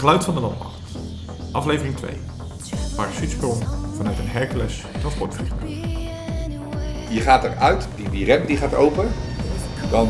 geluid 0.00 0.24
van 0.24 0.34
de 0.34 0.40
landmacht. 0.40 0.80
Aflevering 1.52 1.96
2. 1.96 2.10
Parachutesprong 2.96 3.64
vanuit 3.96 4.18
een 4.18 4.28
Hercules 4.28 4.84
transportvliegtuig. 5.00 5.70
Je 7.08 7.20
gaat 7.20 7.44
eruit, 7.44 7.88
die, 7.96 8.10
die 8.10 8.24
rem 8.24 8.46
die 8.46 8.56
gaat 8.56 8.74
open, 8.74 9.08
dan 9.90 10.08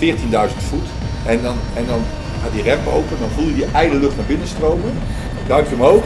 14.000 0.00 0.08
voet. 0.56 0.88
En 1.26 1.42
dan, 1.42 1.56
en 1.74 1.86
dan 1.86 2.00
gaat 2.42 2.52
die 2.52 2.62
rem 2.62 2.78
open, 2.88 3.18
dan 3.20 3.28
voel 3.28 3.46
je 3.46 3.54
die 3.54 3.64
ijle 3.64 3.98
lucht 3.98 4.16
naar 4.16 4.26
binnen 4.26 4.48
stromen. 4.48 4.92
Duimpje 5.46 5.74
omhoog. 5.74 6.04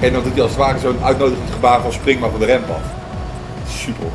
En 0.00 0.12
dan 0.12 0.22
doet 0.22 0.32
hij 0.32 0.42
als 0.42 0.50
het 0.50 0.60
ware 0.60 0.78
zo'n 0.78 1.02
uitnodigend 1.02 1.50
gebaar 1.50 1.80
van 1.80 1.92
spring 1.92 2.20
maar 2.20 2.30
van 2.30 2.40
de 2.40 2.46
rem 2.46 2.62
af. 2.62 2.82
Super. 3.68 4.06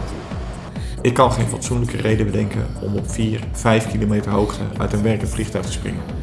Ik 1.02 1.14
kan 1.14 1.32
geen 1.32 1.48
fatsoenlijke 1.48 1.98
reden 1.98 2.26
bedenken 2.26 2.68
om 2.82 2.96
op 2.96 3.12
4, 3.12 3.40
5 3.52 3.88
kilometer 3.88 4.32
hoogte 4.32 4.62
uit 4.78 4.94
een 4.94 5.04
werkend 5.04 5.30
vliegtuig 5.30 5.66
te 5.66 5.72
springen. 5.72 6.23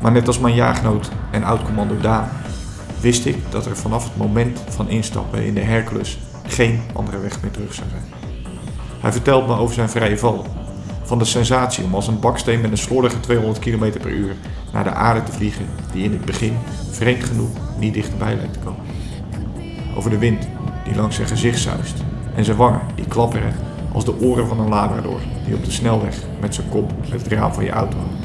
Maar 0.00 0.12
net 0.12 0.26
als 0.26 0.38
mijn 0.38 0.54
jaargenoot 0.54 1.10
en 1.30 1.44
oud-commando 1.44 2.00
Daan, 2.00 2.28
wist 3.00 3.26
ik 3.26 3.36
dat 3.50 3.66
er 3.66 3.76
vanaf 3.76 4.04
het 4.04 4.16
moment 4.16 4.60
van 4.68 4.88
instappen 4.88 5.44
in 5.44 5.54
de 5.54 5.60
Hercules 5.60 6.18
geen 6.46 6.80
andere 6.92 7.18
weg 7.18 7.42
meer 7.42 7.50
terug 7.50 7.74
zou 7.74 7.88
zijn. 7.90 8.02
Hij 9.00 9.12
vertelt 9.12 9.46
me 9.46 9.56
over 9.56 9.74
zijn 9.74 9.88
vrije 9.88 10.18
val. 10.18 10.46
Van 11.02 11.18
de 11.18 11.24
sensatie 11.24 11.84
om 11.84 11.94
als 11.94 12.06
een 12.06 12.20
baksteen 12.20 12.60
met 12.60 12.70
een 12.70 12.78
slordige 12.78 13.20
200 13.20 13.58
km 13.58 13.98
per 14.00 14.10
uur 14.10 14.36
naar 14.72 14.84
de 14.84 14.90
aarde 14.90 15.22
te 15.22 15.32
vliegen, 15.32 15.66
die 15.92 16.04
in 16.04 16.12
het 16.12 16.24
begin, 16.24 16.56
vreemd 16.90 17.24
genoeg, 17.24 17.50
niet 17.78 17.94
dichterbij 17.94 18.36
lijkt 18.36 18.52
te 18.52 18.58
komen. 18.58 18.80
Over 19.96 20.10
de 20.10 20.18
wind 20.18 20.48
die 20.84 20.96
langs 20.96 21.16
zijn 21.16 21.28
gezicht 21.28 21.60
zuist 21.60 22.04
en 22.34 22.44
zijn 22.44 22.56
wangen 22.56 22.80
die 22.94 23.06
klapperen 23.06 23.54
als 23.92 24.04
de 24.04 24.20
oren 24.20 24.48
van 24.48 24.60
een 24.60 24.68
labrador 24.68 25.20
die 25.44 25.54
op 25.54 25.64
de 25.64 25.70
snelweg 25.70 26.16
met 26.40 26.54
zijn 26.54 26.68
kop 26.68 26.92
het 27.10 27.28
raam 27.28 27.52
van 27.52 27.64
je 27.64 27.70
auto 27.70 27.96
hangt. 27.96 28.17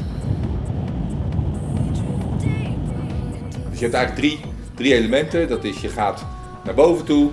Je 3.84 3.90
hebt 3.90 4.02
eigenlijk 4.02 4.36
drie, 4.36 4.52
drie 4.74 4.94
elementen. 4.94 5.48
Dat 5.48 5.64
is 5.64 5.80
je 5.80 5.88
gaat 5.88 6.24
naar 6.64 6.74
boven 6.74 7.04
toe. 7.04 7.30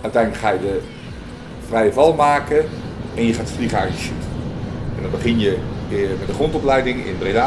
Uiteindelijk 0.00 0.42
ga 0.42 0.50
je 0.50 0.60
de 0.60 0.80
vrije 1.66 1.92
val 1.92 2.14
maken. 2.14 2.64
En 3.14 3.26
je 3.26 3.32
gaat 3.32 3.50
vliegen 3.50 3.78
aan 3.78 3.86
je 3.86 3.98
shoot. 3.98 4.24
En 4.96 5.02
dan 5.02 5.10
begin 5.10 5.38
je 5.38 5.58
eh, 5.90 6.18
met 6.18 6.26
de 6.26 6.34
grondopleiding 6.34 7.06
in 7.06 7.18
Breda. 7.18 7.46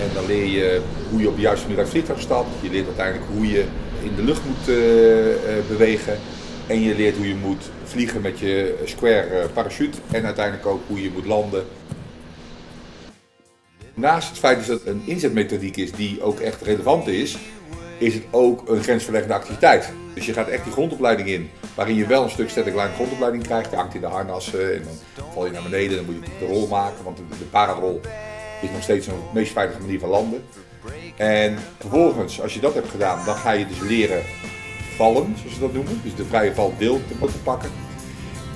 En 0.00 0.14
dan 0.14 0.26
leer 0.26 0.46
je 0.46 0.80
hoe 1.10 1.20
je 1.20 1.28
op 1.28 1.34
de 1.34 1.40
juiste 1.40 1.66
manier 1.66 1.80
uit 1.80 1.88
vliegtuig 1.88 2.20
stapt. 2.20 2.48
Je 2.60 2.70
leert 2.70 2.86
uiteindelijk 2.86 3.26
hoe 3.32 3.48
je 3.48 3.64
in 4.02 4.14
de 4.16 4.22
lucht 4.22 4.44
moet 4.46 4.68
eh, 4.68 5.30
eh, 5.30 5.64
bewegen. 5.68 6.18
En 6.66 6.80
je 6.80 6.94
leert 6.94 7.16
hoe 7.16 7.28
je 7.28 7.34
moet 7.34 7.70
vliegen 7.84 8.20
met 8.20 8.38
je 8.38 8.82
square 8.84 9.48
parachute. 9.52 9.98
En 10.10 10.24
uiteindelijk 10.24 10.66
ook 10.66 10.80
hoe 10.86 11.02
je 11.02 11.10
moet 11.14 11.26
landen. 11.26 11.64
Naast 13.94 14.28
het 14.28 14.38
feit 14.38 14.66
dat 14.66 14.78
het 14.78 14.86
een 14.86 15.02
inzetmethodiek 15.04 15.76
is 15.76 15.92
die 15.92 16.22
ook 16.22 16.40
echt 16.40 16.62
relevant 16.62 17.06
is, 17.06 17.36
is 17.98 18.14
het 18.14 18.24
ook 18.30 18.68
een 18.68 18.82
grensverleggende 18.82 19.34
activiteit. 19.34 19.92
Dus 20.14 20.26
je 20.26 20.32
gaat 20.32 20.48
echt 20.48 20.64
die 20.64 20.72
grondopleiding 20.72 21.28
in, 21.28 21.50
waarin 21.74 21.94
je 21.94 22.06
wel 22.06 22.22
een 22.22 22.30
stuk 22.30 22.50
static 22.50 22.74
line 22.74 22.92
grondopleiding 22.94 23.42
krijgt. 23.42 23.70
Je 23.70 23.76
hangt 23.76 23.94
in 23.94 24.00
de 24.00 24.06
harnassen 24.06 24.74
en 24.74 24.82
dan 25.14 25.24
val 25.32 25.46
je 25.46 25.52
naar 25.52 25.62
beneden, 25.62 25.96
dan 25.96 26.04
moet 26.04 26.14
je 26.14 26.46
de 26.46 26.52
rol 26.52 26.66
maken, 26.66 27.04
want 27.04 27.16
de, 27.16 27.44
pararol 27.50 28.00
is 28.62 28.70
nog 28.70 28.82
steeds 28.82 29.06
een 29.06 29.14
meest 29.34 29.52
veilige 29.52 29.80
manier 29.80 29.98
van 29.98 30.08
landen. 30.08 30.44
En 31.16 31.58
vervolgens, 31.78 32.40
als 32.40 32.54
je 32.54 32.60
dat 32.60 32.74
hebt 32.74 32.88
gedaan, 32.88 33.24
dan 33.24 33.36
ga 33.36 33.50
je 33.50 33.66
dus 33.66 33.80
leren 33.80 34.22
vallen, 34.96 35.34
zoals 35.38 35.54
ze 35.54 35.60
dat 35.60 35.72
noemen. 35.72 36.00
Dus 36.02 36.14
de 36.14 36.24
vrije 36.24 36.54
val 36.54 36.74
deel 36.78 37.00
te 37.08 37.14
moeten 37.18 37.42
pakken. 37.42 37.70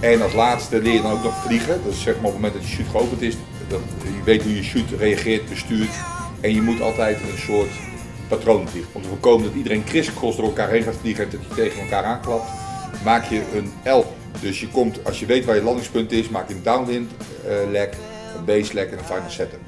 En 0.01 0.23
als 0.23 0.33
laatste 0.33 0.83
leer 0.83 0.93
je 0.93 1.03
dan 1.03 1.13
ook 1.13 1.23
nog 1.23 1.43
vliegen. 1.43 1.81
Dat 1.85 1.93
is 1.93 2.03
zeg 2.03 2.15
maar 2.15 2.25
op 2.25 2.33
het 2.33 2.43
moment 2.43 2.53
dat 2.53 2.69
je 2.69 2.77
shoot 2.77 2.91
geopend 2.91 3.23
is, 3.23 3.37
je 3.71 4.23
weet 4.25 4.43
hoe 4.43 4.55
je 4.55 4.63
shoot 4.63 4.91
reageert, 4.99 5.49
bestuurt. 5.49 5.91
En 6.41 6.55
je 6.55 6.63
moet 6.63 6.81
altijd 6.81 7.21
een 7.21 7.39
soort 7.39 7.71
patroon 8.29 8.69
vliegen. 8.69 8.95
Om 8.95 9.03
te 9.03 9.09
voorkomen 9.09 9.47
dat 9.47 9.55
iedereen 9.55 9.85
kriskros 9.85 10.37
door 10.37 10.45
elkaar 10.45 10.69
heen 10.69 10.83
gaat 10.83 10.97
vliegen 11.01 11.25
en 11.25 11.31
dat 11.31 11.41
je 11.49 11.55
tegen 11.55 11.83
elkaar 11.83 12.05
aanklapt, 12.05 12.51
maak 13.05 13.25
je 13.25 13.43
een 13.55 13.73
L. 13.93 14.05
Dus 14.41 14.61
je 14.61 14.69
komt, 14.69 15.05
als 15.05 15.21
je 15.21 15.27
weet 15.27 15.45
waar 15.45 15.55
je 15.55 15.63
landingspunt 15.63 16.13
is, 16.13 16.29
maak 16.29 16.49
je 16.49 16.55
een 16.55 16.63
downwind 16.63 17.11
uh, 17.47 17.71
leg, 17.71 17.89
een 18.37 18.45
base 18.45 18.75
leg 18.75 18.87
en 18.87 18.99
een 18.99 19.05
final 19.05 19.31
setup. 19.31 19.61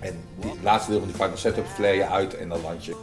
En 0.00 0.14
het 0.40 0.62
laatste 0.62 0.90
deel 0.90 1.00
van 1.00 1.08
die 1.08 1.16
final 1.16 1.36
setup 1.36 1.66
flare 1.74 1.94
je 1.94 2.06
uit 2.06 2.36
en 2.36 2.48
dan 2.48 2.60
land 2.60 2.84
je. 2.84 2.94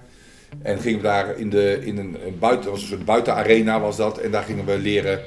En 0.63 0.79
gingen 0.79 0.99
we 0.99 1.05
daar 1.05 1.39
in, 1.39 1.51
de, 1.51 1.79
in 1.85 1.99
een, 1.99 2.17
buiten, 2.39 2.71
was 2.71 2.81
een 2.81 2.89
soort 2.89 3.05
buitenarena 3.05 3.81
was 3.81 3.97
dat. 3.97 4.19
En 4.19 4.31
daar 4.31 4.43
gingen 4.43 4.65
we 4.65 4.79
leren 4.79 5.21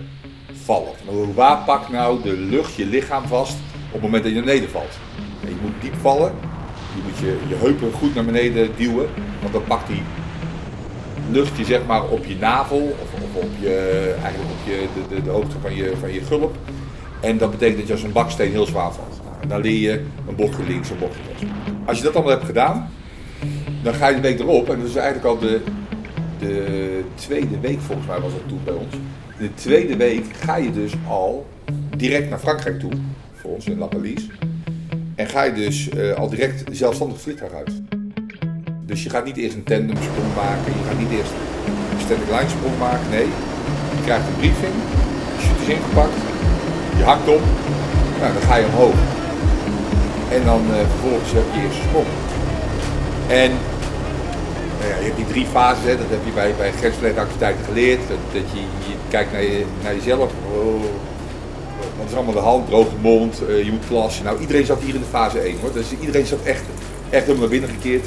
vallen. 0.53 0.93
Nou, 1.05 1.33
waar 1.33 1.63
pakt 1.65 1.89
nou 1.89 2.21
de 2.23 2.37
lucht 2.37 2.75
je 2.75 2.85
lichaam 2.85 3.27
vast 3.27 3.57
op 3.87 3.93
het 3.93 4.01
moment 4.01 4.23
dat 4.23 4.31
je 4.31 4.37
naar 4.37 4.47
beneden 4.47 4.69
valt? 4.69 4.97
Je 5.41 5.55
moet 5.61 5.81
diep 5.81 5.95
vallen. 5.95 6.33
Je 6.95 7.01
moet 7.03 7.17
je, 7.17 7.37
je 7.47 7.55
heupen 7.55 7.91
goed 7.91 8.15
naar 8.15 8.25
beneden 8.25 8.69
duwen. 8.77 9.09
Want 9.41 9.53
dan 9.53 9.63
pakt 9.63 9.87
die 9.87 10.01
lucht 11.31 11.57
je 11.57 11.65
zeg 11.65 11.85
maar 11.85 12.09
op 12.09 12.25
je 12.25 12.35
navel. 12.35 12.95
Of, 13.01 13.21
of 13.21 13.43
op 13.43 13.49
je, 13.59 14.15
eigenlijk 14.21 14.51
op 14.51 14.65
je, 14.65 14.87
de, 14.93 15.15
de, 15.15 15.23
de 15.23 15.29
hoogte 15.29 15.59
van 15.61 15.75
je, 15.75 15.93
van 15.99 16.13
je 16.13 16.21
gulp. 16.21 16.55
En 17.21 17.37
dat 17.37 17.51
betekent 17.51 17.77
dat 17.77 17.87
je 17.87 17.93
als 17.93 18.03
een 18.03 18.11
baksteen 18.11 18.51
heel 18.51 18.65
zwaar 18.65 18.91
valt. 18.93 19.21
En 19.39 19.47
dan 19.47 19.61
leer 19.61 19.79
je 19.91 20.01
een 20.27 20.35
bochtje 20.35 20.63
links, 20.67 20.89
een 20.89 20.97
bochtje 20.99 21.21
rechts. 21.27 21.43
Als 21.85 21.97
je 21.97 22.03
dat 22.03 22.13
allemaal 22.13 22.33
hebt 22.33 22.45
gedaan, 22.45 22.89
dan 23.83 23.93
ga 23.93 24.07
je 24.07 24.15
de 24.15 24.21
week 24.21 24.39
erop. 24.39 24.69
En 24.69 24.79
dat 24.79 24.87
is 24.87 24.95
eigenlijk 24.95 25.25
al 25.25 25.39
de, 25.39 25.61
de 26.39 27.03
tweede 27.15 27.59
week 27.59 27.79
volgens 27.79 28.07
mij 28.07 28.19
was 28.19 28.31
dat 28.31 28.47
toen 28.47 28.59
bij 28.63 28.73
ons. 28.73 28.93
De 29.37 29.53
tweede 29.53 29.95
week 29.95 30.25
ga 30.39 30.55
je 30.55 30.71
dus 30.71 30.93
al 31.07 31.47
direct 31.97 32.29
naar 32.29 32.39
Frankrijk 32.39 32.79
toe. 32.79 32.91
Voor 33.33 33.51
ons 33.51 33.65
in 33.65 33.77
La 33.77 33.85
Palisse. 33.85 34.27
En 35.15 35.27
ga 35.27 35.43
je 35.43 35.53
dus 35.53 35.89
uh, 35.89 36.13
al 36.13 36.29
direct 36.29 36.63
zelfstandig 36.71 37.21
vliegtuig 37.21 37.51
uit. 37.53 37.71
Dus 38.81 39.03
je 39.03 39.09
gaat 39.09 39.25
niet 39.25 39.37
eerst 39.37 39.55
een 39.55 39.63
tandemsprong 39.63 40.35
maken. 40.35 40.73
Je 40.73 40.87
gaat 40.87 40.99
niet 40.99 41.11
eerst 41.11 41.31
een 41.93 41.99
standing 41.99 42.29
line 42.29 42.49
sprong 42.49 42.77
maken. 42.77 43.09
Nee, 43.09 43.25
je 43.95 44.03
krijgt 44.03 44.27
een 44.27 44.35
briefing. 44.35 44.73
Je 45.37 45.61
is 45.61 45.77
ingepakt. 45.77 46.38
Je 46.99 47.05
hakt 47.05 47.27
op. 47.27 47.41
Nou, 48.19 48.33
dan 48.33 48.41
ga 48.41 48.55
je 48.55 48.65
omhoog. 48.65 48.99
En 50.31 50.45
dan 50.45 50.61
uh, 50.69 50.75
vervolgens 50.91 51.31
heb 51.31 51.43
je 51.53 51.61
eerst 51.61 51.81
sprong. 51.87 52.09
En 53.27 53.51
nou 54.79 54.89
ja, 54.91 54.97
je 54.97 55.03
hebt 55.03 55.15
die 55.15 55.25
drie 55.25 55.45
fases, 55.45 55.83
hè, 55.85 55.97
dat 55.97 56.09
heb 56.09 56.19
je 56.25 56.31
bij, 56.31 56.53
bij 56.57 56.71
grensverleggende 56.71 57.53
geleerd. 57.65 57.99
Dat, 58.07 58.43
je, 58.53 58.59
je, 58.59 58.93
kijkt 59.09 59.31
naar, 59.31 59.41
je, 59.41 59.65
naar 59.83 59.95
jezelf. 59.95 60.31
Oh, 60.53 60.81
wat 61.97 62.09
is 62.09 62.15
allemaal 62.15 62.33
de 62.33 62.39
hand? 62.39 62.67
Droge 62.67 62.95
mond, 63.01 63.41
uh, 63.49 63.63
je 63.63 63.71
moet 63.71 63.87
plassen. 63.87 64.23
Nou, 64.23 64.39
iedereen 64.39 64.65
zat 64.65 64.81
hier 64.81 64.93
in 64.93 65.01
de 65.01 65.15
fase 65.17 65.39
1 65.39 65.55
hoor. 65.61 65.73
Dus 65.73 65.85
iedereen 65.99 66.25
zat 66.25 66.43
echt, 66.43 66.63
echt 67.09 67.25
helemaal 67.25 67.41
naar 67.41 67.59
binnen 67.59 67.69
gekeerd. 67.69 68.05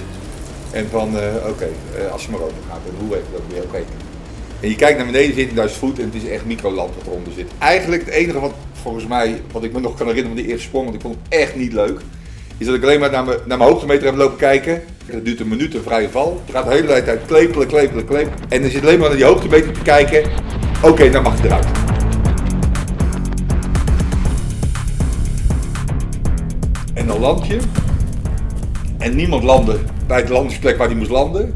En 0.71 0.89
van, 0.91 1.09
oké, 1.49 1.69
als 2.13 2.25
je 2.25 2.31
maar 2.31 2.41
open 2.41 2.65
gaat, 2.69 2.81
en 2.89 3.07
hoe 3.07 3.15
heet 3.15 3.25
dat 3.33 3.43
weer? 3.49 3.63
Oké. 3.63 3.83
En 4.61 4.69
je 4.69 4.75
kijkt 4.75 4.99
naar 4.99 5.07
beneden, 5.07 5.69
14.000 5.71 5.79
voet 5.79 5.99
en 5.99 6.05
het 6.05 6.23
is 6.23 6.29
echt 6.29 6.45
microland 6.45 6.95
wat 6.95 7.07
eronder 7.07 7.33
zit. 7.33 7.51
Eigenlijk 7.59 8.05
het 8.05 8.15
enige 8.15 8.41
wat 8.41 8.53
volgens 8.83 9.07
mij, 9.07 9.41
wat 9.53 9.65
ik 9.65 9.73
me 9.73 9.81
nog 9.81 9.97
kan 9.97 10.07
herinneren 10.07 10.37
van 10.37 10.43
die 10.43 10.53
eerste 10.53 10.67
sprong, 10.67 10.85
want 10.85 10.97
ik 10.97 11.03
vond 11.03 11.17
het 11.23 11.41
echt 11.41 11.57
niet 11.57 11.73
leuk, 11.73 12.01
is 12.59 12.67
dat 12.67 12.75
ik 12.75 12.83
alleen 12.83 13.01
maar 13.01 13.11
naar 13.11 13.25
mijn, 13.25 13.39
naar 13.47 13.59
mijn 13.59 13.71
hoogtemeter 13.71 14.07
heb 14.07 14.17
lopen 14.17 14.37
kijken. 14.37 14.83
Dat 15.11 15.25
duurt 15.25 15.41
een 15.41 15.49
minuut 15.49 15.75
een 15.75 15.83
vrije 15.83 16.09
val. 16.09 16.43
Het 16.45 16.55
gaat 16.55 16.65
de 16.65 16.71
hele 16.71 17.03
tijd 17.03 17.21
klepelen, 17.27 17.67
klepelen, 17.67 18.05
klepelen. 18.05 18.39
En 18.49 18.63
dan 18.63 18.71
zit 18.71 18.83
alleen 18.83 18.99
maar 18.99 19.09
naar 19.09 19.17
die 19.17 19.27
hoogtemeter 19.27 19.73
te 19.73 19.83
kijken. 19.83 20.31
Oké, 20.83 21.11
dan 21.11 21.23
mag 21.23 21.41
je 21.41 21.45
eruit. 21.45 21.67
En 26.95 27.07
dan 27.07 27.21
land 27.21 27.47
je. 27.47 27.59
En 28.99 29.17
niemand 29.17 29.43
landde 29.43 29.79
bij 30.07 30.25
de 30.25 30.33
landingsplek 30.33 30.77
waar 30.77 30.89
hij 30.89 30.97
moest 30.97 31.11
landen. 31.11 31.55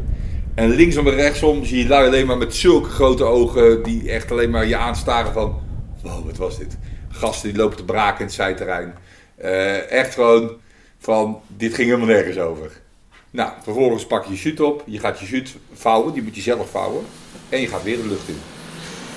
En 0.55 0.69
linksom 0.69 1.07
en 1.07 1.13
rechtsom 1.13 1.65
zie 1.65 1.77
je 1.77 1.87
lui 1.87 2.07
alleen 2.07 2.25
maar 2.25 2.37
met 2.37 2.55
zulke 2.55 2.89
grote 2.89 3.23
ogen 3.23 3.83
die 3.83 4.11
echt 4.11 4.31
alleen 4.31 4.49
maar 4.49 4.67
je 4.67 4.77
aanstaren 4.77 5.33
van... 5.33 5.55
Wow, 6.03 6.25
wat 6.25 6.37
was 6.37 6.57
dit? 6.57 6.77
Gasten 7.17 7.49
die 7.49 7.57
lopen 7.57 7.77
te 7.77 7.85
braken 7.85 8.19
in 8.19 8.25
het 8.25 8.35
zijterrein. 8.35 8.95
Uh, 9.43 9.91
echt 9.91 10.13
gewoon 10.13 10.51
van, 10.97 11.41
dit 11.47 11.73
ging 11.73 11.87
helemaal 11.89 12.15
nergens 12.15 12.37
over. 12.37 12.71
Nou, 13.31 13.51
vervolgens 13.63 14.05
pak 14.05 14.25
je 14.25 14.31
je 14.31 14.37
shoot 14.37 14.59
op. 14.59 14.83
Je 14.85 14.99
gaat 14.99 15.19
je 15.19 15.25
shoot 15.25 15.55
vouwen, 15.73 16.13
die 16.13 16.23
moet 16.23 16.35
je 16.35 16.41
zelf 16.41 16.69
vouwen. 16.69 17.05
En 17.49 17.61
je 17.61 17.67
gaat 17.67 17.83
weer 17.83 17.97
de 17.97 18.07
lucht 18.07 18.27
in. 18.27 18.39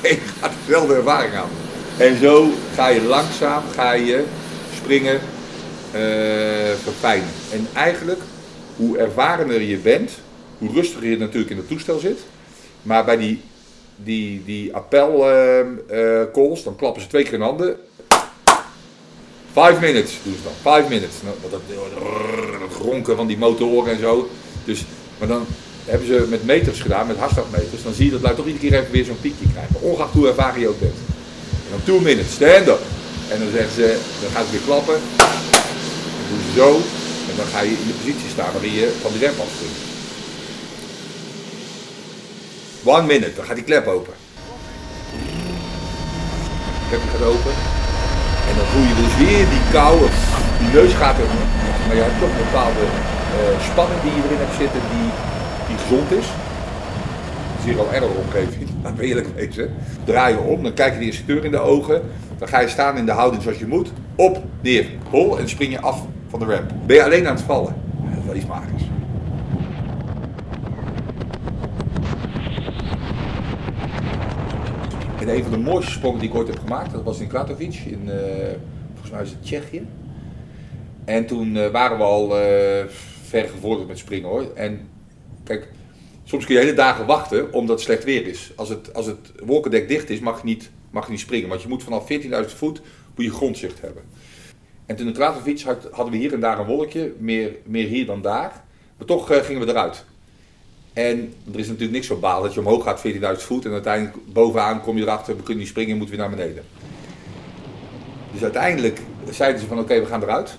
En 0.03 0.11
je 0.11 0.21
gaat 0.41 0.53
dezelfde 0.67 0.95
ervaring 0.95 1.35
aan. 1.35 1.51
En 1.99 2.17
zo 2.17 2.51
ga 2.75 2.89
je 2.89 3.03
langzaam, 3.03 3.63
ga 3.75 3.93
je 3.93 4.25
springen 4.75 5.15
uh, 5.15 6.01
verfijnen. 6.83 7.29
En 7.53 7.67
eigenlijk, 7.75 8.21
hoe 8.77 8.99
ervarener 8.99 9.61
je 9.61 9.77
bent, 9.77 10.11
hoe 10.59 10.73
rustiger 10.73 11.09
je 11.09 11.19
natuurlijk 11.19 11.51
in 11.51 11.57
het 11.57 11.69
toestel 11.69 11.99
zit. 11.99 12.19
Maar 12.83 13.05
bij 13.05 13.17
die, 13.17 13.41
die, 13.97 14.45
die 14.45 14.75
appel 14.75 15.31
uh, 15.31 15.59
uh, 15.91 16.23
calls, 16.33 16.63
dan 16.63 16.77
klappen 16.77 17.03
ze 17.03 17.09
twee 17.09 17.25
keer 17.25 17.33
in 17.33 17.41
handen. 17.41 17.77
Five 19.53 19.77
minutes 19.81 20.13
doen 20.23 20.37
ze 20.37 20.43
dan. 20.43 20.75
Five 20.75 20.89
minutes. 20.89 21.15
Nou, 21.23 21.37
dat, 21.51 21.51
dat, 21.51 22.87
ronken 22.87 23.17
van 23.17 23.27
die 23.27 23.39
motoren 23.39 23.93
en 23.93 24.01
zo. 24.01 24.31
Dus, 24.65 24.85
maar 25.19 25.29
dan 25.29 25.47
hebben 25.85 26.07
ze 26.07 26.27
met 26.29 26.45
meters 26.45 26.81
gedaan, 26.81 27.07
met 27.07 27.17
hartslagmeters. 27.17 27.83
Dan 27.83 27.93
zie 27.93 28.05
je 28.05 28.11
dat 28.11 28.21
lui 28.21 28.35
toch 28.35 28.47
iedere 28.47 28.69
keer 28.69 28.79
even 28.79 28.93
weer 28.93 29.05
zo'n 29.05 29.21
piekje 29.21 29.47
krijgen. 29.53 29.81
Ongeacht 29.81 30.13
hoe 30.13 30.29
ervaren 30.29 30.61
je 30.61 30.69
ook 30.69 30.81
bent. 30.81 30.95
En 31.51 31.71
dan 31.71 31.83
two 31.85 32.01
minutes, 32.01 32.33
stand 32.33 32.69
up. 32.69 32.81
En 33.29 33.39
dan 33.39 33.51
zeggen 33.51 33.75
ze, 33.75 33.99
dan 34.21 34.31
gaan 34.31 34.45
ze 34.45 34.51
weer 34.51 34.61
klappen. 34.67 34.99
Dan 35.17 36.27
doen 36.29 36.41
ze 36.47 36.59
zo. 36.61 36.75
En 37.31 37.37
dan 37.37 37.47
ga 37.47 37.61
je 37.61 37.71
in 37.71 37.87
de 37.87 37.93
positie 37.93 38.31
staan 38.31 38.53
waarin 38.53 38.73
je 38.73 38.93
van 39.03 39.13
die 39.13 39.21
rem 39.21 39.35
afspringt. 39.41 39.79
One 42.85 43.07
minute, 43.07 43.33
dan 43.37 43.45
gaat 43.45 43.55
die 43.55 43.65
klep 43.65 43.87
open. 43.87 44.13
De 46.81 46.89
klep 46.89 47.01
gaat 47.13 47.23
open. 47.23 47.80
Je 48.73 48.95
dus 49.03 49.17
weer 49.27 49.47
die 49.55 49.65
kou, 49.73 49.99
die 50.59 50.69
neus 50.73 50.93
gaat 50.93 51.19
er, 51.19 51.31
maar 51.87 51.97
je 51.97 52.03
hebt 52.03 52.19
toch 52.21 52.29
een 52.29 52.45
bepaalde 52.45 52.85
eh, 53.37 53.65
spanning 53.71 54.01
die 54.03 54.11
je 54.11 54.23
erin 54.25 54.39
hebt 54.39 54.57
zitten 54.63 54.81
die, 54.93 55.11
die 55.69 55.77
gezond 55.83 56.11
is. 56.11 56.27
Is 57.59 57.65
hier 57.65 57.79
al 57.79 57.93
erg 57.93 58.05
omgeving, 58.25 58.69
laten 58.83 58.99
we 59.01 59.05
eerlijk 59.05 59.29
wezen. 59.35 59.75
Draai 60.05 60.35
je 60.35 60.41
om, 60.41 60.63
dan 60.63 60.75
kijk 60.75 60.93
je 60.93 60.99
de 60.99 61.05
instructeur 61.05 61.45
in 61.45 61.51
de 61.51 61.59
ogen. 61.59 62.03
Dan 62.39 62.49
ga 62.49 62.61
je 62.61 62.69
staan 62.69 62.97
in 62.97 63.07
de 63.07 63.13
houding 63.13 63.43
zoals 63.43 63.59
je 63.59 63.67
moet. 63.67 63.93
Op, 64.17 64.43
neer, 64.61 64.87
hol 65.11 65.39
en 65.39 65.49
spring 65.49 65.73
je 65.73 65.81
af 65.81 66.03
van 66.29 66.39
de 66.39 66.45
ramp. 66.45 66.71
Ben 66.87 66.97
je 66.97 67.05
alleen 67.05 67.29
aan 67.29 67.35
het 67.35 67.45
vallen? 67.45 67.75
Dat 68.27 68.35
is 68.35 68.47
wel. 68.47 68.80
En 75.21 75.29
een 75.29 75.43
van 75.43 75.51
de 75.53 75.59
mooiste 75.59 75.91
sprongen 75.91 76.21
die 76.21 76.29
ik 76.29 76.35
ooit 76.35 76.49
heb 76.49 76.59
gemaakt, 76.59 76.93
dat 76.93 77.03
was 77.03 77.21
in 77.21 77.29
Kratovic, 77.29 77.75
in, 77.75 78.11
eh, 78.11 78.17
volgens 78.93 79.11
mij 79.11 79.23
is 79.23 79.31
het 79.31 79.43
Tsjechië. 79.43 79.87
En 81.05 81.27
toen 81.27 81.57
eh, 81.57 81.71
waren 81.71 81.97
we 81.97 82.03
al 82.03 82.39
eh, 82.39 82.85
ver 83.25 83.49
gevorderd 83.49 83.89
met 83.89 83.99
springen 83.99 84.29
hoor. 84.29 84.53
En 84.55 84.89
kijk, 85.45 85.69
soms 86.25 86.45
kun 86.45 86.55
je 86.55 86.61
hele 86.61 86.75
dagen 86.75 87.07
wachten 87.07 87.53
omdat 87.53 87.77
het 87.77 87.85
slecht 87.87 88.05
weer 88.05 88.27
is. 88.27 88.53
Als 88.57 88.69
het, 88.69 88.95
als 88.95 89.07
het 89.07 89.33
wolkendek 89.45 89.89
dicht 89.89 90.11
is, 90.11 90.21
mag 90.21 90.41
je 90.41 90.45
niet, 90.45 90.71
mag 90.91 91.05
je 91.05 91.11
niet 91.11 91.21
springen. 91.21 91.49
Want 91.49 91.63
je 91.63 91.69
moet 91.69 91.83
vanaf 91.83 92.07
14.000 92.13 92.55
voet 92.57 92.83
moet 93.15 93.25
je 93.25 93.33
grondzicht 93.33 93.81
hebben. 93.81 94.03
En 94.87 94.97
toen 94.97 95.07
in 95.07 95.13
Kratovic 95.13 95.61
had- 95.61 95.89
hadden 95.91 96.13
we 96.13 96.19
hier 96.19 96.33
en 96.33 96.41
daar 96.41 96.59
een 96.59 96.67
wolkje, 96.67 97.13
meer, 97.19 97.51
meer 97.65 97.87
hier 97.87 98.07
dan 98.07 98.23
daar. 98.23 98.65
Maar 98.97 99.07
toch 99.07 99.47
gingen 99.47 99.67
we 99.67 99.73
eruit. 99.73 100.05
En 100.93 101.35
er 101.53 101.59
is 101.59 101.67
natuurlijk 101.67 101.93
niks 101.93 102.07
zo 102.07 102.17
baal 102.17 102.43
dat 102.43 102.55
je 102.55 102.61
omhoog 102.61 102.85
gaat 102.85 103.03
14.000 103.07 103.45
voet 103.45 103.65
en 103.65 103.73
uiteindelijk 103.73 104.17
bovenaan 104.33 104.81
kom 104.81 104.97
je 104.97 105.03
erachter, 105.03 105.37
we 105.37 105.43
kunnen 105.43 105.59
niet 105.59 105.69
springen, 105.69 105.93
je 105.93 106.01
moet 106.01 106.09
weer 106.09 106.19
naar 106.19 106.31
beneden. 106.31 106.65
Dus 108.33 108.43
uiteindelijk 108.43 109.01
zeiden 109.31 109.61
ze 109.61 109.67
van 109.67 109.79
oké, 109.79 110.01
we 110.01 110.07
gaan 110.07 110.23
eruit. 110.23 110.59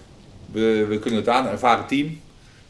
We, 0.51 0.86
we 0.89 1.00
kunnen 1.00 1.19
het 1.19 1.30
aan, 1.30 1.45
een 1.45 1.51
ervaren 1.51 1.88
team. 1.88 2.19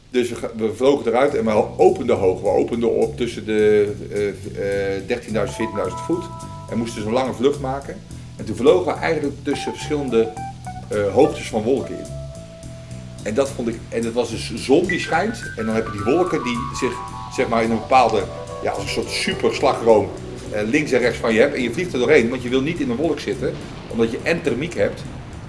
Dus 0.10 0.30
we, 0.58 0.74
vlogen 0.76 1.08
eruit 1.08 1.36
en 1.36 1.46
we 1.46 1.78
openden 1.78 2.18
hoog. 2.18 2.42
We 2.42 2.48
openden 2.48 2.96
op 2.96 3.18
tussen 3.18 3.46
de 3.46 3.92
eh, 4.12 4.96
eh, 4.98 5.22
13.000 5.24 5.32
en 5.34 5.48
14.000 5.48 5.94
voet. 6.06 6.24
En 6.72 6.78
moesten 6.78 7.02
zo'n 7.02 7.12
lange 7.12 7.34
vlucht 7.34 7.60
maken. 7.60 7.96
En 8.36 8.46
toen 8.46 8.56
vlogen 8.56 8.94
we 8.94 9.00
eigenlijk 9.00 9.36
tussen 9.44 9.72
verschillende 9.72 10.34
eh, 10.90 11.14
hoogtes 11.14 11.50
van 11.50 11.62
wolken 11.62 11.98
in. 11.98 12.06
En 13.24 13.34
dat 13.34 13.50
vond 13.50 13.68
ik, 13.68 13.80
en 13.90 14.04
het 14.04 14.14
was 14.14 14.30
dus 14.30 14.54
zon 14.56 14.86
die 14.86 15.00
schijnt. 15.00 15.52
En 15.58 15.66
dan 15.66 15.76
heb 15.76 15.86
je 15.86 15.92
die 15.92 16.14
wolken 16.14 16.44
die 16.44 16.58
zich 16.80 16.94
zeg 17.36 17.48
maar 17.48 17.64
in 17.64 17.72
een 17.72 17.80
bepaalde, 17.80 18.24
ja, 18.64 18.72
als 18.72 18.84
een 18.84 18.90
soort 18.90 19.10
super 19.10 19.56
slagroom 19.56 20.10
eh, 20.52 20.62
links 20.64 20.92
en 20.92 21.00
rechts 21.00 21.18
van 21.18 21.34
je 21.34 21.40
hebt. 21.40 21.56
En 21.56 21.62
je 21.62 21.74
vliegt 21.74 21.94
er 21.94 22.00
doorheen, 22.00 22.30
want 22.30 22.44
je 22.44 22.50
wil 22.50 22.62
niet 22.62 22.80
in 22.80 22.90
een 22.90 22.96
wolk 22.96 23.20
zitten, 23.20 23.54
omdat 23.88 24.12
je 24.12 24.20
en 24.24 24.42
thermiek 24.42 24.74
hebt. 24.74 25.02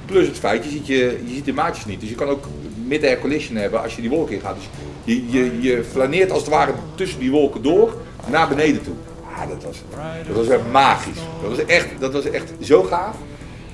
Plus 0.07 0.27
het 0.27 0.39
feit, 0.39 0.65
je 0.65 0.71
ziet, 0.71 0.87
je, 0.87 1.21
je 1.25 1.35
ziet 1.35 1.45
de 1.45 1.53
maatjes 1.53 1.85
niet. 1.85 2.01
Dus 2.01 2.09
je 2.09 2.15
kan 2.15 2.29
ook 2.29 2.49
mid-air 2.87 3.19
collision 3.19 3.57
hebben 3.57 3.83
als 3.83 3.95
je 3.95 4.01
die 4.01 4.11
wolk 4.11 4.31
in 4.31 4.41
gaat. 4.41 4.55
Dus 4.55 4.69
je, 5.05 5.31
je, 5.31 5.61
je 5.61 5.85
flaneert 5.85 6.31
als 6.31 6.41
het 6.41 6.51
ware 6.51 6.73
tussen 6.95 7.21
die 7.21 7.31
wolken 7.31 7.63
door 7.63 7.97
naar 8.31 8.49
beneden 8.49 8.83
toe. 8.83 8.95
Ah, 9.37 9.49
dat 9.49 9.65
was, 9.65 9.83
dat 10.27 10.37
was 10.37 10.49
echt 10.49 10.71
magisch. 10.71 11.21
Dat 11.43 11.57
was 11.57 11.65
echt, 11.65 11.89
dat 11.99 12.13
was 12.13 12.31
echt 12.31 12.53
zo 12.61 12.83
gaaf 12.83 13.17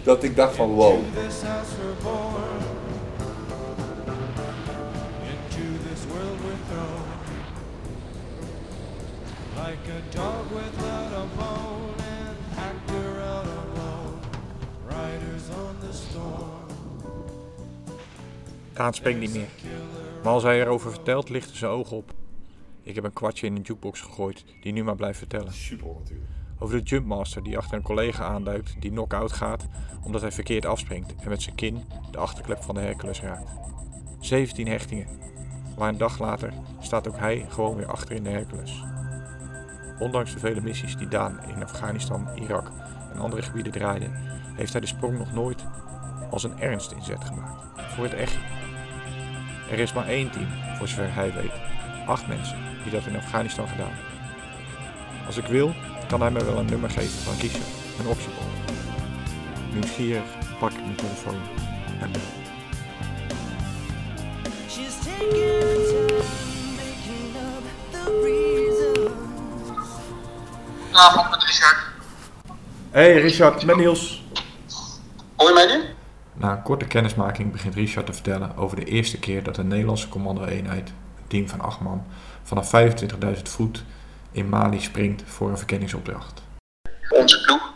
dat 0.03 0.23
ik 0.23 0.37
dacht 0.37 0.57
van 0.57 0.69
wow. 0.69 0.99
A 9.91 10.01
dog 10.11 10.49
without 10.51 11.13
a 11.13 11.25
bone, 11.37 11.95
an 11.99 12.37
actor 12.57 13.23
out 13.23 13.47
alone. 13.47 14.19
Riders 14.87 15.49
on 15.49 15.89
the 15.89 15.97
storm. 15.97 16.67
Daan 18.73 18.95
spreekt 18.95 19.19
niet 19.19 19.35
meer. 19.35 19.49
Maar 20.23 20.33
als 20.33 20.43
hij 20.43 20.61
erover 20.61 20.91
vertelt, 20.91 21.29
lichten 21.29 21.57
zijn 21.57 21.71
ogen 21.71 21.97
op. 21.97 22.13
Ik 22.83 22.95
heb 22.95 23.05
een 23.05 23.13
kwartje 23.13 23.47
in 23.47 23.57
een 23.57 23.63
jukebox 23.63 24.01
gegooid, 24.01 24.45
die 24.61 24.73
nu 24.73 24.85
maar 24.85 24.97
blijft 24.97 25.19
vertellen. 25.19 25.53
Super 25.53 25.87
natuurlijk. 25.87 26.29
Over 26.59 26.79
de 26.79 26.85
jumpmaster 26.85 27.43
die 27.43 27.59
achter 27.59 27.77
een 27.77 27.83
collega 27.83 28.25
aanduikt, 28.25 28.77
die 28.81 28.91
knock-out 28.91 29.33
gaat 29.33 29.67
omdat 30.03 30.21
hij 30.21 30.33
verkeerd 30.33 30.67
afspringt 30.67 31.15
en 31.15 31.29
met 31.29 31.43
zijn 31.43 31.55
kin 31.55 31.85
de 32.11 32.19
achterklep 32.19 32.63
van 32.63 32.75
de 32.75 32.81
Hercules 32.81 33.21
raakt. 33.21 33.51
17 34.21 34.67
hechtingen. 34.67 35.09
Maar 35.79 35.89
een 35.89 35.99
dag 35.99 36.19
later 36.19 36.53
staat 36.81 37.09
ook 37.09 37.19
hij 37.19 37.47
gewoon 37.49 37.77
weer 37.77 37.87
achter 37.87 38.15
in 38.15 38.23
de 38.23 38.31
Hercules. 38.31 38.83
Ondanks 39.99 40.33
de 40.33 40.39
vele 40.39 40.61
missies 40.61 40.97
die 40.97 41.09
Daan 41.09 41.41
in 41.47 41.63
Afghanistan, 41.63 42.29
Irak 42.35 42.71
en 43.13 43.19
andere 43.19 43.43
gebieden 43.43 43.73
draaide, 43.73 44.11
heeft 44.55 44.73
hij 44.73 44.81
de 44.81 44.87
sprong 44.87 45.19
nog 45.19 45.33
nooit 45.33 45.65
als 46.31 46.45
een 46.45 46.61
ernst 46.61 46.93
inzet 46.93 47.25
gemaakt. 47.25 47.63
Voor 47.77 48.05
het 48.05 48.15
echt. 48.15 48.39
Er 49.71 49.79
is 49.79 49.93
maar 49.93 50.07
één 50.07 50.31
team, 50.31 50.49
voor 50.77 50.89
zover 50.89 51.15
hij 51.15 51.33
weet. 51.33 51.53
Acht 52.07 52.27
mensen 52.27 52.59
die 52.83 52.93
dat 52.93 53.07
in 53.07 53.17
Afghanistan 53.17 53.69
gedaan 53.69 53.93
hebben. 53.93 54.17
Als 55.27 55.37
ik 55.37 55.47
wil, 55.47 55.75
kan 56.09 56.21
hij 56.21 56.31
me 56.31 56.45
wel 56.45 56.59
een 56.59 56.67
nummer 56.67 56.91
geven 56.91 57.23
van 57.23 57.35
Richard, 57.35 57.67
een 57.99 58.07
optiebal. 58.07 58.47
Nieuwsgierig 59.73 60.59
pak 60.59 60.71
ik 60.71 60.81
mijn 60.85 60.95
telefoon 60.95 61.41
en 62.01 62.13
bel. 62.13 62.48
Met 70.99 71.45
Richard. 71.45 71.77
Hey 72.91 73.21
Richard, 73.21 73.65
met 73.65 73.77
Niels. 73.77 74.23
Hoor 75.37 75.49
je 75.49 75.55
mij 75.55 75.67
nu? 75.67 75.85
Na 76.35 76.51
een 76.51 76.63
korte 76.63 76.85
kennismaking 76.85 77.53
begint 77.53 77.75
Richard 77.75 78.07
te 78.07 78.13
vertellen 78.13 78.57
over 78.57 78.77
de 78.77 78.85
eerste 78.85 79.19
keer 79.19 79.43
dat 79.43 79.57
een 79.57 79.69
Nederlandse 79.69 80.09
commando-eenheid, 80.09 80.89
een 80.89 81.29
team 81.29 81.49
van 81.49 81.61
acht 81.61 81.81
man, 81.81 82.07
vanaf 82.45 82.71
25.000 83.35 83.43
voet 83.43 83.83
in 84.33 84.49
Mali 84.49 84.81
springt 84.81 85.23
voor 85.27 85.49
een 85.49 85.57
verkenningsopdracht. 85.57 86.43
Onze 87.09 87.41
ploeg. 87.41 87.73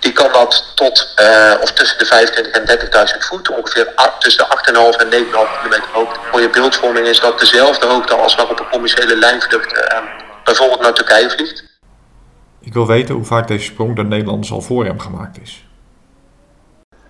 Die 0.00 0.12
kan 0.12 0.32
dat 0.32 0.72
tot 0.74 1.12
eh, 1.14 1.54
of 1.60 1.72
tussen 1.72 1.98
de 1.98 2.06
25 2.06 2.52
en 2.52 3.08
30.000 3.14 3.18
voet, 3.18 3.50
ongeveer 3.50 3.94
tussen 4.18 4.46
de 4.48 4.94
8,5 4.96 5.00
en 5.00 5.24
9,5 5.24 5.56
kilometer 5.56 5.88
hoogte. 5.92 6.20
Voor 6.30 6.40
je 6.40 6.50
beeldvorming 6.50 7.06
is 7.06 7.20
dat 7.20 7.38
dezelfde 7.38 7.86
hoogte 7.86 8.14
als 8.14 8.34
waarop 8.34 8.60
een 8.60 8.68
commerciële 8.68 9.16
lijnvlucht 9.16 9.72
eh, 9.72 9.98
bijvoorbeeld 10.44 10.80
naar 10.80 10.92
Turkije 10.92 11.30
vliegt. 11.30 11.65
Ik 12.66 12.72
wil 12.72 12.86
weten 12.86 13.14
hoe 13.14 13.24
vaak 13.24 13.48
deze 13.48 13.64
sprong 13.64 13.96
door 13.96 14.04
Nederlanders 14.04 14.52
al 14.52 14.62
voor 14.62 14.84
hem 14.84 14.98
gemaakt 14.98 15.40
is. 15.42 15.64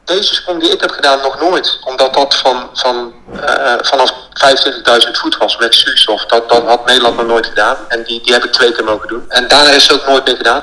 Deze 0.04 0.34
sprong 0.34 0.60
die 0.60 0.72
ik 0.72 0.80
heb 0.80 0.90
gedaan 0.90 1.20
nog 1.20 1.40
nooit, 1.40 1.78
omdat 1.84 2.14
dat 2.14 2.34
van, 2.34 2.68
van, 2.72 3.12
eh, 3.32 3.74
vanaf 3.80 4.12
25.000 4.32 5.18
voet 5.18 5.36
was 5.36 5.56
met 5.56 5.74
zuurstof. 5.74 6.26
Dat, 6.26 6.48
dat 6.48 6.64
had 6.64 6.86
Nederland 6.86 7.16
nog 7.16 7.26
nooit 7.26 7.46
gedaan 7.46 7.76
en 7.88 8.02
die, 8.04 8.22
die 8.22 8.32
heb 8.32 8.44
ik 8.44 8.52
twee 8.52 8.72
keer 8.72 8.84
mogen 8.84 9.08
doen. 9.08 9.30
En 9.30 9.48
daarna 9.48 9.70
is 9.70 9.88
het 9.88 10.00
ook 10.00 10.06
nooit 10.06 10.24
meer 10.24 10.36
gedaan. 10.36 10.62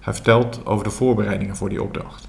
Hij 0.00 0.14
vertelt 0.14 0.58
over 0.64 0.84
de 0.84 0.90
voorbereidingen 0.90 1.56
voor 1.56 1.68
die 1.68 1.82
opdracht. 1.82 2.24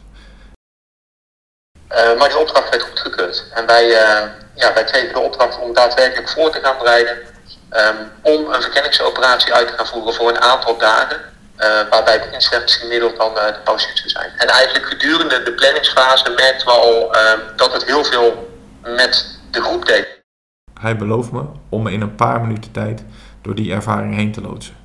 Eh, 1.87 2.17
maar 2.17 2.29
die 2.29 2.39
opdracht 2.39 2.69
werd 2.69 2.83
goedgekeurd. 2.83 3.45
En 3.53 3.65
wij, 3.65 3.83
eh, 3.83 4.29
ja, 4.55 4.73
wij 4.73 4.83
kregen 4.83 5.13
de 5.13 5.19
opdracht 5.19 5.59
om 5.59 5.73
daadwerkelijk 5.73 6.29
voor 6.29 6.51
te 6.51 6.59
gaan 6.61 6.77
bereiden. 6.77 7.17
ehm, 7.69 7.95
om 8.21 8.53
een 8.53 8.61
verkenningsoperatie 8.61 9.53
uit 9.53 9.67
te 9.67 9.73
gaan 9.73 9.87
voeren 9.87 10.13
voor 10.13 10.29
een 10.29 10.41
aantal 10.41 10.77
dagen. 10.77 11.32
Eh, 11.63 11.89
waarbij 11.89 12.13
het 12.13 12.27
inzet 12.31 12.71
gemiddeld 12.71 13.17
dan 13.17 13.37
eh, 13.37 13.45
de 13.45 13.59
parachute 13.63 13.97
zou 13.97 14.09
zijn. 14.09 14.31
En 14.37 14.47
eigenlijk 14.47 14.85
gedurende 14.85 15.43
de 15.43 15.51
planningsfase 15.51 16.29
merkten 16.29 16.67
we 16.67 16.73
al 16.73 17.13
ehm, 17.13 17.39
dat 17.55 17.73
het 17.73 17.85
heel 17.85 18.03
veel 18.03 18.53
met 18.81 19.39
de 19.51 19.61
groep 19.61 19.85
deed. 19.85 20.07
Hij 20.79 20.95
belooft 20.95 21.31
me 21.31 21.43
om 21.69 21.83
me 21.83 21.91
in 21.91 22.01
een 22.01 22.15
paar 22.15 22.41
minuten 22.41 22.71
tijd 22.71 23.03
door 23.41 23.55
die 23.55 23.73
ervaring 23.73 24.15
heen 24.15 24.31
te 24.31 24.41
loodsen. 24.41 24.75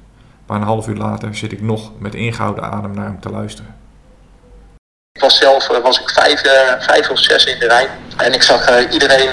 Maar 0.46 0.56
een 0.56 0.66
half 0.66 0.88
uur 0.88 0.96
later 0.96 1.36
zit 1.36 1.52
ik 1.52 1.60
nog 1.60 1.90
met 1.98 2.14
ingehouden 2.14 2.64
adem 2.64 2.94
naar 2.94 3.04
hem 3.04 3.20
te 3.20 3.30
luisteren. 3.30 3.76
Ik 5.12 5.20
was 5.20 5.38
zelf 5.38 5.70
eh, 5.70 5.82
was 5.82 6.00
ik 6.00 6.10
vijf, 6.10 6.40
vijf 6.78 7.10
of 7.10 7.18
zes 7.18 7.44
in 7.44 7.58
de 7.58 7.66
rij. 7.66 7.88
En 8.16 8.32
ik 8.32 8.42
zag 8.42 8.90
iedereen 8.90 9.30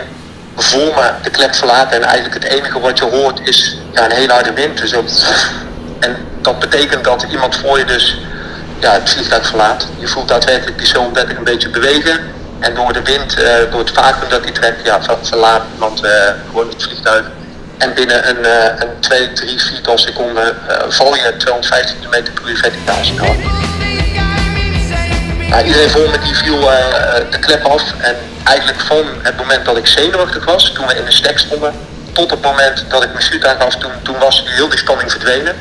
voor 0.56 0.94
me 0.96 1.14
de 1.24 1.30
klep 1.30 1.56
verlaten. 1.56 2.02
En 2.02 2.04
eigenlijk 2.04 2.44
het 2.44 2.54
enige 2.54 2.80
wat 2.80 2.98
je 2.98 3.06
hoort 3.06 3.48
is 3.48 3.78
ja, 3.94 4.06
een 4.06 4.12
hele 4.12 4.34
harde 4.34 4.54
wind. 4.54 4.78
Dus 4.78 4.96
ook, 4.96 5.08
en 6.00 6.16
dat 6.42 6.60
betekent 6.60 7.04
dat 7.04 7.26
iemand 7.32 7.56
voor 7.56 7.78
je 7.78 7.86
dus 7.86 8.18
ja, 8.80 8.92
het 8.92 9.10
vliegtuig 9.10 9.48
verlaat. 9.48 9.88
Je 9.98 10.08
voelt 10.08 10.28
daadwerkelijk 10.28 10.78
die 10.78 10.88
zo'n 10.88 11.18
een 11.38 11.44
beetje 11.44 11.70
bewegen. 11.70 12.20
En 12.60 12.76
door 12.76 12.94
de 12.94 13.02
wind, 13.02 13.34
eh, 13.42 13.72
door 13.72 13.80
het 13.80 13.92
vacuüm 13.92 14.30
dat 14.30 14.44
die 14.44 14.52
trekt, 14.52 14.86
ja, 14.86 15.04
ver- 15.04 15.18
verlaat 15.22 15.62
iemand 15.74 16.02
eh, 16.02 16.12
gewoon 16.50 16.70
het 16.70 16.84
vliegtuig. 16.84 17.26
En 17.78 17.94
binnen 17.94 18.30
een, 18.30 18.46
eh 18.46 18.66
een 18.80 19.00
2, 19.00 19.34
3, 19.34 19.60
4 19.62 19.98
seconden 19.98 20.56
val 20.90 21.16
je 21.16 21.34
250 21.38 21.96
km 22.00 22.32
per 22.34 22.50
uur 22.50 22.58
verticaal 22.58 23.04
iedereen 25.66 25.90
voor 25.90 26.10
me 26.10 26.20
die 26.20 26.36
viel 26.36 26.60
de 27.30 27.40
klep 27.40 27.66
af. 27.66 27.84
En 27.98 28.16
eigenlijk 28.44 28.80
van 28.80 29.04
het 29.22 29.38
moment 29.38 29.66
dat 29.66 29.78
ik 29.78 29.88
zenuwachtig 29.88 30.46
was, 30.46 30.72
toen 30.72 30.88
we 30.88 30.96
in 30.96 31.06
de 31.06 31.12
stek 31.12 31.38
stonden, 31.40 31.74
tot 32.12 32.32
het 32.32 32.42
moment 32.42 32.86
dat 32.90 33.04
ik 33.04 33.10
mijn 33.14 33.24
shoot 33.26 33.46
aangaf, 33.46 33.76
toen, 33.76 33.92
toen 34.02 34.18
was 34.20 34.44
heel 34.46 34.70
die 34.70 34.78
spanning 34.80 35.12
verdwenen. 35.12 35.56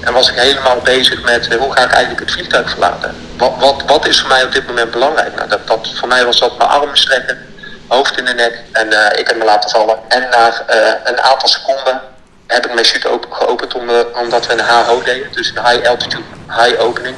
En 0.00 0.12
was 0.12 0.28
ik 0.28 0.34
helemaal 0.34 0.80
bezig 0.80 1.22
met 1.22 1.48
eh, 1.48 1.58
hoe 1.58 1.72
ga 1.72 1.82
ik 1.82 1.90
eigenlijk 1.90 2.20
het 2.20 2.30
vliegtuig 2.30 2.70
verlaten. 2.70 3.16
Wat, 3.36 3.52
wat, 3.58 3.82
wat 3.86 4.06
is 4.06 4.20
voor 4.20 4.28
mij 4.28 4.44
op 4.44 4.52
dit 4.52 4.66
moment 4.66 4.90
belangrijk? 4.90 5.34
Nou, 5.34 5.48
dat, 5.48 5.66
dat, 5.66 5.88
voor 5.94 6.08
mij 6.08 6.24
was 6.24 6.38
dat 6.38 6.58
mijn 6.58 6.70
armen 6.70 6.96
strekken, 6.96 7.38
hoofd 7.86 8.18
in 8.18 8.24
de 8.24 8.32
nek 8.32 8.58
en 8.72 8.92
eh, 8.92 9.18
ik 9.18 9.28
heb 9.28 9.36
me 9.36 9.44
laten 9.44 9.70
vallen. 9.70 9.98
En 10.08 10.28
na 10.30 10.64
eh, 10.66 10.92
een 11.04 11.20
aantal 11.20 11.48
seconden 11.48 12.00
heb 12.46 12.66
ik 12.66 12.74
mijn 12.74 12.86
chute 12.86 13.08
open, 13.08 13.32
geopend 13.32 13.74
om, 13.74 13.90
omdat 14.14 14.46
we 14.46 14.52
een 14.52 14.60
HO 14.60 15.02
deden, 15.02 15.32
dus 15.32 15.52
een 15.54 15.66
high 15.66 15.88
altitude, 15.88 16.24
high 16.48 16.80
opening 16.80 17.16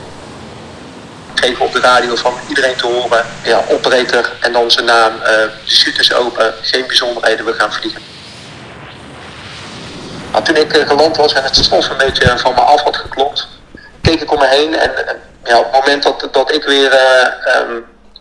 geven 1.35 1.65
op 1.65 1.73
de 1.73 1.81
radio 1.81 2.17
van 2.17 2.35
iedereen 2.49 2.77
te 2.77 2.87
horen. 2.87 3.25
Ja, 3.43 3.65
operator 3.69 4.31
en 4.41 4.53
dan 4.53 4.71
zijn 4.71 4.85
naam. 4.85 5.13
de 5.23 5.51
chute 5.65 6.01
is 6.01 6.13
open, 6.13 6.55
geen 6.63 6.87
bijzonderheden, 6.87 7.45
we 7.45 7.53
gaan 7.53 7.73
vliegen. 7.73 8.03
Toen 10.45 10.57
ik 10.57 10.73
eh, 10.73 10.89
geland 10.89 11.17
was 11.17 11.33
en 11.33 11.43
het 11.43 11.57
stof 11.57 11.91
een 11.91 11.97
beetje 11.97 12.39
van 12.39 12.55
me 12.55 12.61
af 12.61 12.81
had 12.83 12.97
geklopt, 12.97 13.49
keek 14.01 14.21
ik 14.21 14.33
om 14.33 14.39
me 14.39 14.47
heen 14.49 14.75
en 14.75 15.07
eh, 15.07 15.15
ja, 15.45 15.59
op 15.59 15.65
het 15.65 15.73
moment 15.73 16.03
dat, 16.33 16.55
ik 16.55 16.65
weer 16.65 16.91
eh, 16.93 17.55
ehm, 17.57 17.73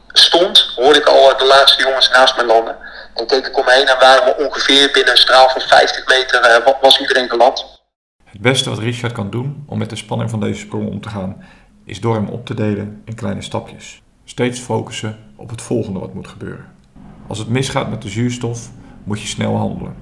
stond, 0.08 0.74
hoorde 0.76 1.00
ik 1.00 1.06
al 1.06 1.38
de 1.38 1.46
laatste 1.46 1.84
jongens 1.84 2.10
naast 2.10 2.38
me 2.38 2.46
landen. 2.46 2.76
En 3.16 3.28
keek 3.28 3.48
ik 3.48 3.58
om 3.58 3.66
me 3.66 3.72
heen 3.72 3.88
en 3.88 4.00
waren 4.00 4.26
we 4.26 4.46
ongeveer 4.46 4.92
binnen 4.94 5.12
een 5.12 5.18
straal 5.18 5.50
van 5.50 5.62
50 5.62 6.08
meter 6.08 6.62
wa- 6.66 6.78
was 6.82 7.00
iedereen 7.00 7.30
geland. 7.30 7.66
Het 8.24 8.42
beste 8.42 8.70
wat 8.70 8.80
Richard 8.80 9.14
kan 9.14 9.30
doen 9.30 9.64
om 9.68 9.78
met 9.78 9.90
de 9.90 9.96
spanning 9.96 10.30
van 10.30 10.40
deze 10.40 10.60
sprong 10.60 10.90
om 10.90 11.02
te 11.02 11.10
gaan, 11.10 11.46
is 11.86 12.00
door 12.02 12.16
hem 12.16 12.28
op 12.30 12.46
te 12.46 12.54
delen 12.54 13.02
in 13.06 13.16
kleine 13.16 13.42
stapjes. 13.42 14.02
Steeds 14.26 14.60
focussen 14.60 15.20
op 15.36 15.50
het 15.50 15.62
volgende 15.62 16.00
wat 16.00 16.14
moet 16.14 16.28
gebeuren. 16.28 16.66
Als 17.28 17.38
het 17.38 17.48
misgaat 17.48 17.90
met 17.90 18.02
de 18.02 18.10
zuurstof, 18.10 18.60
moet 19.04 19.22
je 19.22 19.28
snel 19.28 19.56
handelen. 19.56 19.96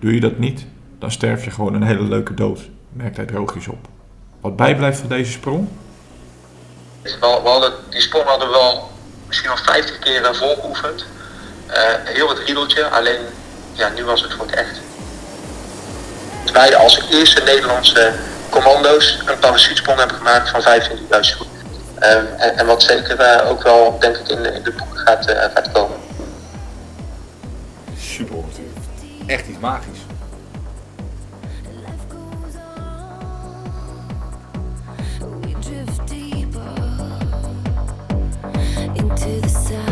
Doe 0.00 0.14
je 0.14 0.20
dat 0.20 0.38
niet, 0.38 0.66
dan 0.98 1.10
sterf 1.10 1.44
je 1.44 1.50
gewoon 1.50 1.74
een 1.74 1.82
hele 1.82 2.02
leuke 2.02 2.34
dood, 2.34 2.60
merkt 2.92 3.16
hij 3.16 3.26
droogjes 3.26 3.66
op. 3.68 3.86
Wat 4.40 4.56
bijblijft 4.56 4.98
van 4.98 5.08
deze 5.08 5.32
sprong? 5.32 5.68
We, 7.02 7.40
hadden, 7.44 7.72
die 7.90 8.00
sprong 8.00 8.24
hadden 8.26 8.48
we 8.48 8.54
wel 8.54 8.90
misschien 9.26 9.48
wel 9.48 9.56
50 9.56 9.98
keer 9.98 10.24
eh, 10.24 10.34
voorgeoefend. 10.34 11.04
Eh, 11.66 11.82
heel 12.04 12.28
het 12.28 12.38
riedeltje, 12.38 12.88
alleen 12.88 13.20
ja, 13.72 13.88
nu 13.88 14.04
was 14.04 14.22
het 14.22 14.32
voor 14.34 14.46
het 14.46 14.54
echt. 14.54 14.80
Wij 16.52 16.76
als 16.76 17.02
eerste 17.10 17.42
Nederlandse 17.42 18.12
commando's 18.50 19.22
een 19.26 19.38
parachutesprong 19.38 19.98
hebben 19.98 20.16
gemaakt 20.16 20.48
van 20.50 20.60
25.000 20.62 21.36
voet. 21.36 21.46
Ehm, 21.98 22.24
en, 22.36 22.56
en 22.58 22.66
wat 22.66 22.82
zeker 22.82 23.18
eh, 23.20 23.50
ook 23.50 23.62
wel, 23.62 23.98
denk 23.98 24.16
ik, 24.16 24.28
in, 24.28 24.42
de- 24.42 24.52
in 24.52 24.62
de 24.62 24.72
boeken 24.72 24.98
gaat, 24.98 25.24
gaat 25.54 25.72
komen. 25.72 25.96
Super 27.98 28.36
natuurlijk. 28.36 28.76
Echt 29.26 29.46
iets 29.48 29.58
magisch. 29.58 29.97
to 39.28 39.40
the 39.42 39.48
side 39.48 39.87